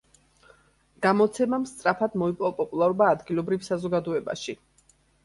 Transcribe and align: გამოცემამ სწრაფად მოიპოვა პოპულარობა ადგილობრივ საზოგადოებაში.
გამოცემამ 1.05 1.67
სწრაფად 1.71 2.15
მოიპოვა 2.21 2.49
პოპულარობა 2.63 3.11
ადგილობრივ 3.17 3.69
საზოგადოებაში. 3.69 4.57